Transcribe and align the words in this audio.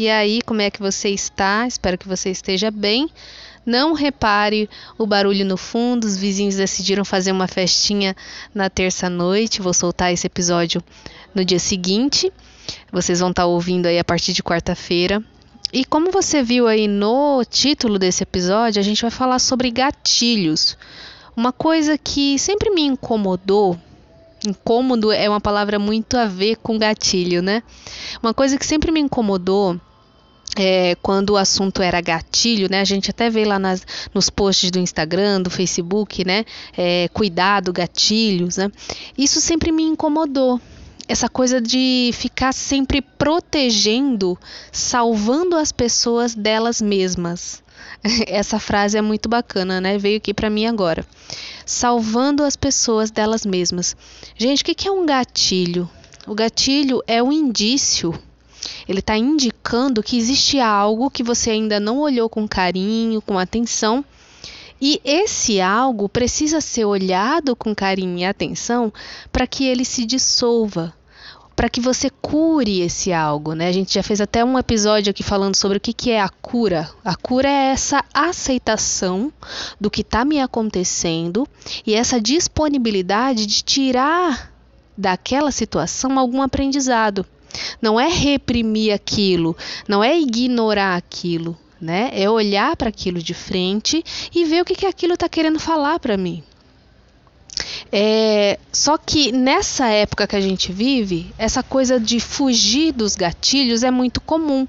E 0.00 0.08
aí, 0.08 0.40
como 0.40 0.62
é 0.62 0.70
que 0.70 0.80
você 0.80 1.10
está? 1.10 1.66
Espero 1.66 1.98
que 1.98 2.08
você 2.08 2.30
esteja 2.30 2.70
bem. 2.70 3.06
Não 3.66 3.92
repare 3.92 4.66
o 4.96 5.06
barulho 5.06 5.44
no 5.44 5.58
fundo, 5.58 6.06
os 6.06 6.16
vizinhos 6.16 6.54
decidiram 6.54 7.04
fazer 7.04 7.32
uma 7.32 7.46
festinha 7.46 8.16
na 8.54 8.70
terça-noite. 8.70 9.60
Vou 9.60 9.74
soltar 9.74 10.10
esse 10.10 10.26
episódio 10.26 10.82
no 11.34 11.44
dia 11.44 11.58
seguinte. 11.58 12.32
Vocês 12.90 13.20
vão 13.20 13.28
estar 13.28 13.44
ouvindo 13.44 13.84
aí 13.84 13.98
a 13.98 14.02
partir 14.02 14.32
de 14.32 14.42
quarta-feira. 14.42 15.22
E 15.70 15.84
como 15.84 16.10
você 16.10 16.42
viu 16.42 16.66
aí 16.66 16.88
no 16.88 17.44
título 17.44 17.98
desse 17.98 18.22
episódio, 18.22 18.80
a 18.80 18.82
gente 18.82 19.02
vai 19.02 19.10
falar 19.10 19.38
sobre 19.38 19.70
gatilhos. 19.70 20.78
Uma 21.36 21.52
coisa 21.52 21.98
que 21.98 22.38
sempre 22.38 22.70
me 22.70 22.80
incomodou 22.80 23.78
incômodo 24.48 25.12
é 25.12 25.28
uma 25.28 25.42
palavra 25.42 25.78
muito 25.78 26.16
a 26.16 26.24
ver 26.24 26.56
com 26.56 26.78
gatilho, 26.78 27.42
né? 27.42 27.62
Uma 28.22 28.32
coisa 28.32 28.56
que 28.56 28.64
sempre 28.64 28.90
me 28.90 28.98
incomodou 28.98 29.78
é, 30.56 30.96
quando 30.96 31.30
o 31.30 31.36
assunto 31.36 31.82
era 31.82 32.00
gatilho, 32.00 32.68
né? 32.70 32.80
A 32.80 32.84
gente 32.84 33.10
até 33.10 33.30
vê 33.30 33.44
lá 33.44 33.58
nas, 33.58 33.86
nos 34.12 34.28
posts 34.30 34.70
do 34.70 34.78
Instagram, 34.78 35.42
do 35.42 35.50
Facebook, 35.50 36.24
né? 36.24 36.44
É, 36.76 37.08
cuidado, 37.12 37.72
gatilhos, 37.72 38.56
né? 38.56 38.70
Isso 39.16 39.40
sempre 39.40 39.70
me 39.70 39.82
incomodou. 39.82 40.60
Essa 41.08 41.28
coisa 41.28 41.60
de 41.60 42.10
ficar 42.12 42.52
sempre 42.52 43.02
protegendo, 43.02 44.38
salvando 44.70 45.56
as 45.56 45.72
pessoas 45.72 46.34
delas 46.34 46.80
mesmas. 46.80 47.62
Essa 48.26 48.60
frase 48.60 48.96
é 48.96 49.02
muito 49.02 49.28
bacana, 49.28 49.80
né? 49.80 49.98
Veio 49.98 50.18
aqui 50.18 50.32
para 50.32 50.50
mim 50.50 50.66
agora. 50.66 51.04
Salvando 51.66 52.44
as 52.44 52.56
pessoas 52.56 53.10
delas 53.10 53.44
mesmas. 53.44 53.96
Gente, 54.36 54.62
o 54.62 54.64
que 54.64 54.88
é 54.88 54.90
um 54.90 55.04
gatilho? 55.04 55.90
O 56.26 56.34
gatilho 56.34 57.02
é 57.06 57.22
um 57.22 57.32
indício 57.32 58.14
ele 58.90 58.98
está 58.98 59.16
indicando 59.16 60.02
que 60.02 60.18
existe 60.18 60.58
algo 60.58 61.12
que 61.12 61.22
você 61.22 61.50
ainda 61.50 61.78
não 61.78 62.00
olhou 62.00 62.28
com 62.28 62.48
carinho, 62.48 63.22
com 63.22 63.38
atenção. 63.38 64.04
E 64.80 65.00
esse 65.04 65.60
algo 65.60 66.08
precisa 66.08 66.60
ser 66.60 66.86
olhado 66.86 67.54
com 67.54 67.72
carinho 67.72 68.18
e 68.18 68.24
atenção 68.24 68.92
para 69.30 69.46
que 69.46 69.64
ele 69.64 69.84
se 69.84 70.04
dissolva, 70.04 70.92
para 71.54 71.68
que 71.68 71.80
você 71.80 72.10
cure 72.10 72.80
esse 72.80 73.12
algo, 73.12 73.54
né? 73.54 73.68
A 73.68 73.72
gente 73.72 73.94
já 73.94 74.02
fez 74.02 74.20
até 74.20 74.44
um 74.44 74.58
episódio 74.58 75.12
aqui 75.12 75.22
falando 75.22 75.54
sobre 75.54 75.78
o 75.78 75.80
que, 75.80 75.92
que 75.92 76.10
é 76.10 76.20
a 76.20 76.28
cura. 76.28 76.90
A 77.04 77.14
cura 77.14 77.48
é 77.48 77.70
essa 77.70 78.04
aceitação 78.12 79.32
do 79.80 79.88
que 79.88 80.00
está 80.00 80.24
me 80.24 80.40
acontecendo 80.40 81.46
e 81.86 81.94
essa 81.94 82.20
disponibilidade 82.20 83.46
de 83.46 83.62
tirar 83.62 84.52
daquela 84.98 85.52
situação 85.52 86.18
algum 86.18 86.42
aprendizado. 86.42 87.24
Não 87.80 87.98
é 87.98 88.08
reprimir 88.08 88.92
aquilo, 88.92 89.56
não 89.88 90.02
é 90.02 90.18
ignorar 90.18 90.96
aquilo, 90.96 91.56
né? 91.80 92.10
É 92.12 92.28
olhar 92.28 92.76
para 92.76 92.88
aquilo 92.88 93.22
de 93.22 93.34
frente 93.34 94.04
e 94.34 94.44
ver 94.44 94.62
o 94.62 94.64
que, 94.64 94.74
que 94.74 94.86
aquilo 94.86 95.14
está 95.14 95.28
querendo 95.28 95.58
falar 95.58 95.98
para 95.98 96.16
mim. 96.16 96.42
É, 97.92 98.58
só 98.72 98.96
que 98.96 99.32
nessa 99.32 99.88
época 99.88 100.26
que 100.26 100.36
a 100.36 100.40
gente 100.40 100.72
vive, 100.72 101.32
essa 101.36 101.62
coisa 101.62 101.98
de 101.98 102.20
fugir 102.20 102.92
dos 102.92 103.16
gatilhos 103.16 103.82
é 103.82 103.90
muito 103.90 104.20
comum. 104.20 104.66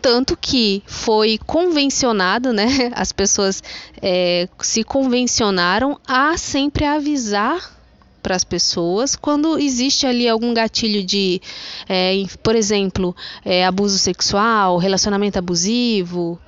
Tanto 0.00 0.36
que 0.36 0.82
foi 0.86 1.38
convencionado, 1.46 2.52
né? 2.52 2.90
As 2.94 3.12
pessoas 3.12 3.62
é, 4.00 4.48
se 4.60 4.84
convencionaram 4.84 5.98
a 6.06 6.36
sempre 6.36 6.84
avisar 6.84 7.79
para 8.22 8.36
as 8.36 8.44
pessoas 8.44 9.16
quando 9.16 9.58
existe 9.58 10.06
ali 10.06 10.28
algum 10.28 10.54
gatilho 10.54 11.02
de, 11.04 11.40
é, 11.88 12.14
por 12.42 12.54
exemplo, 12.54 13.14
é, 13.44 13.64
abuso 13.64 13.98
sexual, 13.98 14.78
relacionamento 14.78 15.38
abusivo, 15.38 16.38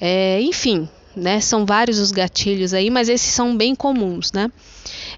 é, 0.00 0.40
enfim, 0.40 0.88
né? 1.18 1.40
São 1.40 1.66
vários 1.66 1.98
os 1.98 2.10
gatilhos 2.10 2.72
aí, 2.72 2.90
mas 2.90 3.08
esses 3.08 3.32
são 3.32 3.56
bem 3.56 3.74
comuns, 3.74 4.32
né? 4.32 4.50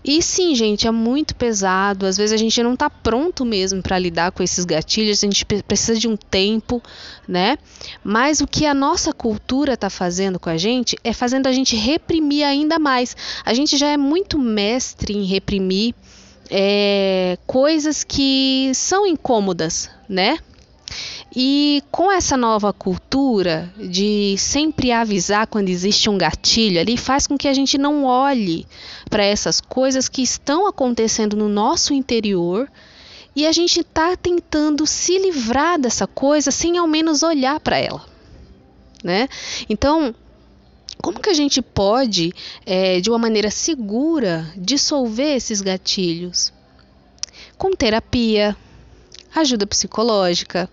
E 0.04 0.22
sim, 0.22 0.54
gente, 0.54 0.86
é 0.86 0.90
muito 0.90 1.34
pesado. 1.34 2.06
Às 2.06 2.16
vezes 2.16 2.32
a 2.32 2.36
gente 2.36 2.62
não 2.62 2.74
está 2.74 2.88
pronto 2.88 3.44
mesmo 3.44 3.82
para 3.82 3.98
lidar 3.98 4.32
com 4.32 4.42
esses 4.42 4.64
gatilhos, 4.64 5.22
a 5.22 5.26
gente 5.26 5.44
precisa 5.44 5.98
de 5.98 6.08
um 6.08 6.16
tempo, 6.16 6.82
né? 7.28 7.58
Mas 8.02 8.40
o 8.40 8.46
que 8.46 8.64
a 8.64 8.74
nossa 8.74 9.12
cultura 9.12 9.74
está 9.74 9.90
fazendo 9.90 10.40
com 10.40 10.48
a 10.48 10.56
gente 10.56 10.96
é 11.04 11.12
fazendo 11.12 11.46
a 11.46 11.52
gente 11.52 11.76
reprimir 11.76 12.44
ainda 12.44 12.78
mais. 12.78 13.16
A 13.44 13.52
gente 13.52 13.76
já 13.76 13.88
é 13.88 13.96
muito 13.96 14.38
mestre 14.38 15.14
em 15.14 15.24
reprimir 15.24 15.94
é, 16.50 17.38
coisas 17.46 18.02
que 18.02 18.72
são 18.74 19.06
incômodas, 19.06 19.88
né? 20.08 20.38
E 21.34 21.82
com 21.92 22.10
essa 22.10 22.36
nova 22.36 22.72
cultura 22.72 23.72
de 23.76 24.34
sempre 24.36 24.90
avisar 24.90 25.46
quando 25.46 25.68
existe 25.68 26.10
um 26.10 26.18
gatilho 26.18 26.80
ali, 26.80 26.96
faz 26.96 27.26
com 27.26 27.38
que 27.38 27.46
a 27.46 27.54
gente 27.54 27.78
não 27.78 28.04
olhe 28.04 28.66
para 29.08 29.24
essas 29.24 29.60
coisas 29.60 30.08
que 30.08 30.22
estão 30.22 30.66
acontecendo 30.66 31.36
no 31.36 31.48
nosso 31.48 31.94
interior 31.94 32.68
e 33.34 33.46
a 33.46 33.52
gente 33.52 33.80
está 33.80 34.16
tentando 34.16 34.84
se 34.86 35.16
livrar 35.18 35.78
dessa 35.78 36.06
coisa 36.06 36.50
sem 36.50 36.76
ao 36.76 36.88
menos 36.88 37.22
olhar 37.22 37.60
para 37.60 37.78
ela, 37.78 38.04
né? 39.04 39.28
Então, 39.68 40.12
como 41.00 41.20
que 41.20 41.30
a 41.30 41.34
gente 41.34 41.62
pode, 41.62 42.32
é, 42.66 43.00
de 43.00 43.08
uma 43.08 43.18
maneira 43.18 43.50
segura, 43.50 44.52
dissolver 44.56 45.36
esses 45.36 45.60
gatilhos? 45.60 46.52
Com 47.56 47.70
terapia, 47.70 48.56
ajuda 49.34 49.66
psicológica, 49.66 50.68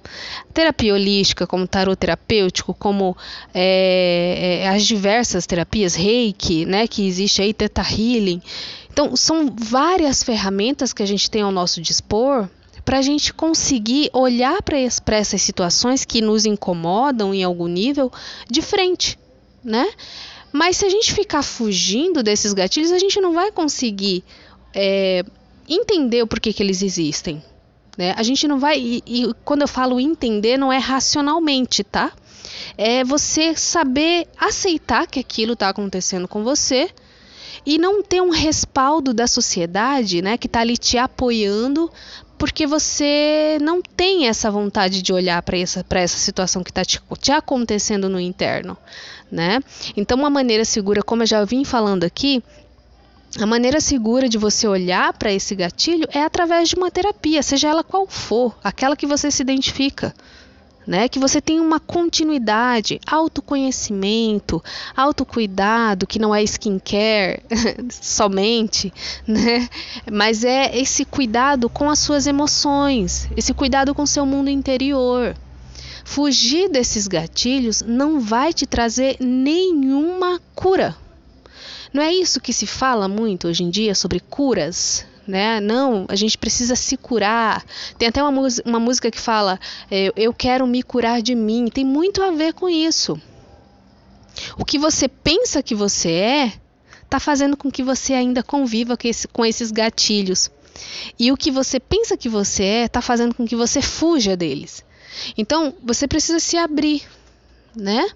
terapia 0.54 0.94
holística, 0.94 1.46
como 1.46 1.68
tarot 1.68 1.98
terapêutico, 1.98 2.74
como 2.74 3.16
é, 3.54 4.62
é, 4.64 4.68
as 4.70 4.86
diversas 4.86 5.46
terapias, 5.46 5.96
reiki, 5.96 6.66
né, 6.66 6.88
que 6.88 7.08
existe 7.08 7.42
aí, 7.42 7.54
teta 7.54 7.82
healing. 7.82 8.42
Então, 8.92 9.16
são 9.16 9.54
várias 9.56 10.24
ferramentas 10.24 10.92
que 10.92 11.04
a 11.04 11.06
gente 11.06 11.30
tem 11.30 11.42
ao 11.42 11.52
nosso 11.52 11.82
dispor 11.82 12.50
para 12.84 13.00
a 13.00 13.02
gente 13.02 13.34
conseguir 13.34 14.10
olhar 14.14 14.62
para 14.64 14.80
essas 14.80 15.42
situações 15.42 16.06
que 16.06 16.22
nos 16.22 16.46
incomodam 16.46 17.34
em 17.34 17.44
algum 17.44 17.68
nível 17.68 18.12
de 18.50 18.62
frente, 18.62 19.20
né? 19.64 19.92
Mas 20.54 20.78
se 20.78 20.86
a 20.86 20.90
gente 20.90 21.14
ficar 21.14 21.44
fugindo 21.44 22.24
desses 22.24 22.54
gatilhos, 22.54 22.92
a 22.92 22.98
gente 22.98 23.20
não 23.20 23.34
vai 23.34 23.52
conseguir 23.52 24.24
é, 24.74 25.24
entender 25.68 26.24
o 26.24 26.28
porquê 26.28 26.54
que 26.54 26.64
eles 26.64 26.82
existem, 26.82 27.44
né? 27.98 28.14
A 28.16 28.24
gente 28.24 28.48
não 28.48 28.60
vai. 28.60 28.80
E, 28.80 29.04
e 29.06 29.34
quando 29.44 29.62
eu 29.64 29.68
falo 29.68 30.00
entender, 30.00 30.58
não 30.58 30.72
é 30.72 30.78
racionalmente, 30.78 31.84
tá? 31.84 32.12
É 32.78 33.04
você 33.04 33.56
saber 33.56 34.28
aceitar 34.38 35.08
que 35.08 35.20
aquilo 35.20 35.54
está 35.54 35.70
acontecendo 35.70 36.28
com 36.28 36.44
você 36.44 36.90
e 37.66 37.78
não 37.78 38.02
ter 38.02 38.22
um 38.22 38.30
respaldo 38.30 39.14
da 39.14 39.28
sociedade, 39.28 40.22
né, 40.22 40.38
que 40.38 40.48
está 40.48 40.62
ali 40.62 40.78
te 40.78 40.98
apoiando, 40.98 41.92
porque 42.38 42.66
você 42.66 43.58
não 43.62 43.82
tem 43.82 44.28
essa 44.28 44.50
vontade 44.50 45.02
de 45.02 45.12
olhar 45.12 45.42
para 45.42 45.58
essa, 45.58 45.86
essa 45.90 46.18
situação 46.18 46.64
que 46.64 46.72
está 46.72 46.86
te, 46.86 47.02
te, 47.20 47.32
acontecendo 47.32 48.08
no 48.08 48.20
interno, 48.20 48.78
né? 49.30 49.60
Então, 49.98 50.18
uma 50.18 50.30
maneira 50.30 50.64
segura, 50.64 51.02
como 51.02 51.24
eu 51.24 51.28
já 51.28 51.44
vim 51.44 51.66
falando 51.66 52.04
aqui, 52.04 52.44
a 53.40 53.46
maneira 53.46 53.80
segura 53.80 54.30
de 54.30 54.38
você 54.38 54.68
olhar 54.68 55.14
para 55.14 55.32
esse 55.32 55.54
gatilho 55.54 56.08
é 56.12 56.24
através 56.24 56.70
de 56.70 56.76
uma 56.76 56.90
terapia, 56.90 57.44
seja 57.44 57.68
ela 57.68 57.84
qual 57.84 58.08
for, 58.08 58.58
aquela 58.64 58.96
que 58.96 59.06
você 59.06 59.30
se 59.30 59.42
identifica. 59.42 60.14
Né, 60.86 61.10
que 61.10 61.20
você 61.20 61.42
tenha 61.42 61.62
uma 61.62 61.82
continuidade, 61.82 63.02
autoconhecimento, 63.06 64.64
autocuidado, 64.96 66.08
que 66.08 66.18
não 66.18 66.34
é 66.34 66.42
skincare 66.44 67.44
somente, 67.92 68.94
né? 69.28 69.68
Mas 70.10 70.46
é 70.46 70.74
esse 70.78 71.04
cuidado 71.04 71.68
com 71.68 71.90
as 71.90 72.00
suas 72.00 72.26
emoções, 72.26 73.28
esse 73.36 73.54
cuidado 73.54 73.94
com 73.94 74.06
seu 74.06 74.26
mundo 74.26 74.50
interior. 74.50 75.36
Fugir 76.06 76.70
desses 76.70 77.06
gatilhos 77.06 77.82
não 77.82 78.22
vai 78.22 78.54
te 78.54 78.66
trazer 78.66 79.18
nenhuma 79.20 80.40
cura 80.56 80.96
não 81.94 82.04
é 82.04 82.14
isso 82.14 82.42
que 82.42 82.54
se 82.54 82.68
fala 82.68 83.08
muito 83.08 83.48
hoje 83.48 83.64
em 83.64 83.70
dia 83.70 83.96
sobre 83.96 84.20
curas? 84.20 85.06
Né? 85.28 85.60
Não, 85.60 86.06
a 86.08 86.16
gente 86.16 86.38
precisa 86.38 86.76
se 86.76 86.96
curar. 86.96 87.66
Tem 87.98 88.08
até 88.08 88.24
uma, 88.24 88.48
uma 88.66 88.80
música 88.80 89.12
que 89.12 89.20
fala: 89.20 89.60
é, 89.92 90.12
Eu 90.16 90.34
quero 90.34 90.66
me 90.66 90.82
curar 90.82 91.22
de 91.22 91.36
mim. 91.36 91.68
Tem 91.68 91.84
muito 91.84 92.24
a 92.24 92.32
ver 92.32 92.54
com 92.54 92.70
isso. 92.70 93.20
O 94.58 94.64
que 94.64 94.80
você 94.80 95.08
pensa 95.10 95.62
que 95.62 95.76
você 95.76 96.12
é 96.12 96.54
está 97.08 97.20
fazendo 97.20 97.58
com 97.58 97.72
que 97.72 97.82
você 97.82 98.14
ainda 98.14 98.44
conviva 98.44 98.98
com, 98.98 99.08
esse, 99.08 99.28
com 99.28 99.46
esses 99.46 99.72
gatilhos. 99.72 100.52
E 101.18 101.32
o 101.32 101.38
que 101.38 101.50
você 101.50 101.80
pensa 101.80 102.16
que 102.16 102.30
você 102.30 102.64
é 102.64 102.84
está 102.86 103.02
fazendo 103.02 103.34
com 103.34 103.48
que 103.48 103.56
você 103.56 103.82
fuja 103.82 104.36
deles. 104.36 104.86
Então, 105.38 105.74
você 105.84 106.08
precisa 106.08 106.40
se 106.40 106.58
abrir, 106.58 107.04
né? 107.76 108.08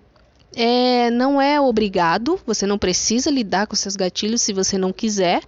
É, 0.56 1.10
não 1.12 1.42
é 1.42 1.60
obrigado, 1.62 2.40
você 2.46 2.66
não 2.66 2.78
precisa 2.78 3.30
lidar 3.30 3.68
com 3.68 3.76
seus 3.76 3.96
gatilhos 3.96 4.42
se 4.42 4.54
você 4.54 4.78
não 4.78 4.92
quiser. 4.94 5.42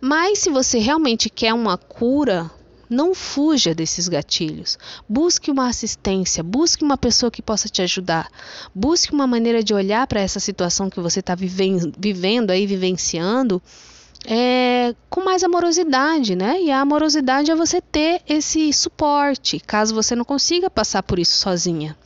Mas 0.00 0.40
se 0.40 0.50
você 0.50 0.78
realmente 0.78 1.30
quer 1.30 1.54
uma 1.54 1.78
cura, 1.78 2.50
Não 2.88 3.14
fuja 3.14 3.74
desses 3.74 4.08
gatilhos. 4.08 4.78
Busque 5.08 5.50
uma 5.50 5.68
assistência, 5.68 6.42
busque 6.42 6.84
uma 6.84 6.98
pessoa 6.98 7.30
que 7.30 7.42
possa 7.42 7.68
te 7.68 7.82
ajudar. 7.82 8.28
Busque 8.74 9.12
uma 9.12 9.26
maneira 9.26 9.62
de 9.62 9.72
olhar 9.74 10.06
para 10.06 10.20
essa 10.20 10.38
situação 10.38 10.90
que 10.90 11.00
você 11.00 11.20
está 11.20 11.34
vivendo 11.34 12.50
aí, 12.50 12.66
vivenciando, 12.66 13.62
é, 14.26 14.94
com 15.08 15.24
mais 15.24 15.42
amorosidade, 15.42 16.34
né? 16.36 16.60
E 16.60 16.70
a 16.70 16.80
amorosidade 16.80 17.50
é 17.50 17.54
você 17.54 17.80
ter 17.80 18.22
esse 18.28 18.72
suporte, 18.72 19.58
caso 19.60 19.94
você 19.94 20.14
não 20.14 20.24
consiga 20.24 20.70
passar 20.70 21.02
por 21.02 21.18
isso 21.18 21.36
sozinha. 21.36 21.96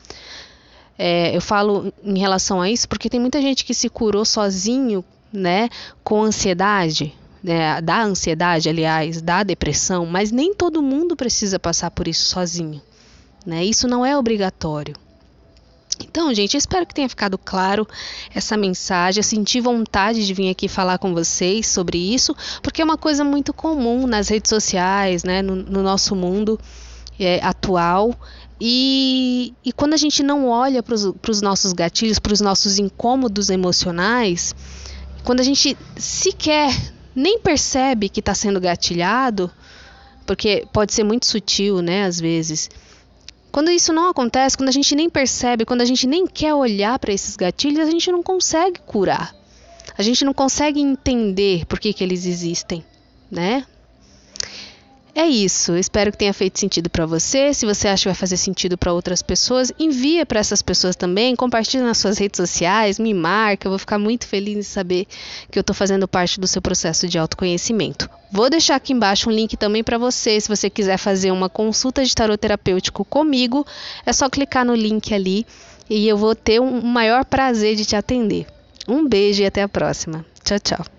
É, 0.99 1.35
eu 1.37 1.41
falo 1.41 1.93
em 2.03 2.19
relação 2.19 2.61
a 2.61 2.69
isso 2.69 2.89
porque 2.89 3.09
tem 3.09 3.21
muita 3.21 3.41
gente 3.41 3.65
que 3.65 3.73
se 3.73 3.89
curou 3.89 4.25
sozinho, 4.25 5.05
né, 5.33 5.69
com 6.03 6.25
ansiedade, 6.25 7.15
né, 7.43 7.81
da 7.81 8.03
ansiedade, 8.03 8.69
aliás, 8.69 9.23
da 9.23 9.43
depressão, 9.43 10.05
mas 10.05 10.33
nem 10.33 10.55
todo 10.55 10.83
mundo 10.83 11.15
precisa 11.15 11.59
passar 11.59 11.91
por 11.91 12.09
isso 12.09 12.25
sozinho. 12.25 12.83
Né? 13.47 13.65
Isso 13.65 13.87
não 13.87 14.05
é 14.05 14.19
obrigatório. 14.19 14.97
Então, 16.01 16.33
gente, 16.33 16.57
espero 16.57 16.87
que 16.87 16.95
tenha 16.95 17.09
ficado 17.09 17.37
claro 17.37 17.87
essa 18.35 18.57
mensagem. 18.57 19.19
Eu 19.19 19.25
senti 19.25 19.61
vontade 19.61 20.25
de 20.27 20.35
vir 20.35 20.51
aqui 20.51 20.69
falar 20.69 20.99
com 20.99 21.13
vocês 21.13 21.67
sobre 21.67 21.99
isso, 21.99 22.37
porque 22.63 22.81
é 22.81 22.85
uma 22.85 22.97
coisa 22.97 23.25
muito 23.25 23.53
comum 23.53 24.07
nas 24.07 24.29
redes 24.29 24.49
sociais, 24.49 25.25
né, 25.25 25.43
no, 25.43 25.57
no 25.57 25.83
nosso 25.83 26.15
mundo 26.15 26.59
é, 27.19 27.41
atual. 27.43 28.15
E, 28.61 29.55
e, 29.65 29.73
quando 29.73 29.95
a 29.95 29.97
gente 29.97 30.23
não 30.23 30.49
olha 30.49 30.83
para 30.83 30.95
os 30.95 31.41
nossos 31.41 31.73
gatilhos, 31.73 32.19
para 32.19 32.33
os 32.33 32.41
nossos 32.41 32.79
incômodos 32.79 33.51
emocionais, 33.51 34.55
quando 35.23 35.41
a 35.41 35.45
gente 35.45 35.77
sequer 35.97 36.75
nem 37.15 37.39
percebe 37.39 38.09
que 38.09 38.21
está 38.21 38.35
sendo 38.35 38.61
gatilhado, 38.61 39.51
porque 40.27 40.67
pode 40.73 40.93
ser 40.93 41.05
muito 41.05 41.27
sutil, 41.27 41.81
né, 41.81 42.05
às 42.05 42.21
vezes. 42.21 42.69
Quando 43.51 43.71
isso 43.71 43.93
não 43.93 44.09
acontece, 44.09 44.57
quando 44.57 44.69
a 44.69 44.73
gente 44.73 44.95
nem 44.95 45.09
percebe, 45.09 45.65
quando 45.65 45.81
a 45.81 45.85
gente 45.85 46.07
nem 46.07 46.27
quer 46.27 46.55
olhar 46.55 46.99
para 46.99 47.13
esses 47.13 47.35
gatilhos, 47.35 47.89
a 47.89 47.91
gente 47.91 48.11
não 48.13 48.23
consegue 48.23 48.81
curar. 48.81 49.35
A 49.97 50.03
gente 50.03 50.25
não 50.25 50.35
consegue 50.35 50.81
entender 50.81 51.65
por 51.67 51.81
que, 51.81 51.93
que 51.93 52.05
eles 52.05 52.27
existem, 52.27 52.85
né? 53.31 53.65
É 55.19 55.27
isso. 55.27 55.77
Espero 55.77 56.13
que 56.13 56.17
tenha 56.17 56.33
feito 56.33 56.61
sentido 56.61 56.89
para 56.89 57.05
você. 57.05 57.53
Se 57.53 57.67
você 57.67 57.89
acha 57.89 58.03
que 58.03 58.09
vai 58.09 58.15
fazer 58.15 58.37
sentido 58.37 58.79
para 58.79 58.93
outras 58.93 59.21
pessoas, 59.21 59.73
envia 59.77 60.25
para 60.25 60.39
essas 60.39 60.63
pessoas 60.63 60.95
também. 60.95 61.35
Compartilhe 61.35 61.83
nas 61.83 61.99
suas 61.99 62.19
redes 62.19 62.37
sociais, 62.37 63.01
me 63.01 63.13
marca. 63.13 63.67
Eu 63.67 63.73
vou 63.73 63.81
ficar 63.81 63.99
muito 63.99 64.29
feliz 64.29 64.57
em 64.57 64.63
saber 64.63 65.09
que 65.51 65.59
eu 65.59 65.63
estou 65.63 65.75
fazendo 65.75 66.07
parte 66.07 66.39
do 66.39 66.47
seu 66.47 66.63
processo 66.63 67.09
de 67.09 67.19
autoconhecimento. 67.19 68.09
Vou 68.31 68.49
deixar 68.49 68.77
aqui 68.77 68.93
embaixo 68.93 69.29
um 69.29 69.33
link 69.33 69.57
também 69.57 69.83
para 69.83 69.99
você, 69.99 70.41
se 70.41 70.49
você 70.49 70.71
quiser 70.71 70.99
fazer 70.99 71.33
uma 71.33 71.49
consulta 71.49 72.05
de 72.05 72.15
tarot 72.15 72.39
terapêutico 72.39 73.05
comigo, 73.05 73.67
é 74.07 74.13
só 74.13 74.31
clicar 74.31 74.65
no 74.65 74.75
link 74.77 75.13
ali 75.13 75.45
e 75.91 76.07
eu 76.07 76.17
vou 76.17 76.37
ter 76.37 76.61
um 76.61 76.81
maior 76.81 77.25
prazer 77.25 77.75
de 77.75 77.85
te 77.85 77.97
atender. 77.97 78.47
Um 78.87 79.05
beijo 79.05 79.43
e 79.43 79.47
até 79.47 79.63
a 79.63 79.69
próxima. 79.69 80.25
Tchau, 80.45 80.61
tchau. 80.61 80.98